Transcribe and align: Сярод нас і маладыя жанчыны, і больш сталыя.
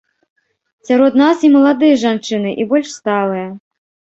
Сярод 0.87 1.13
нас 1.23 1.37
і 1.49 1.53
маладыя 1.57 1.99
жанчыны, 2.05 2.57
і 2.65 2.69
больш 2.73 2.87
сталыя. 2.99 3.47